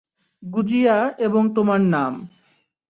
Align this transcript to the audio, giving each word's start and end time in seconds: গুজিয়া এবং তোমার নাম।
গুজিয়া 0.43 0.97
এবং 1.19 1.43
তোমার 1.55 1.81
নাম। 1.87 2.13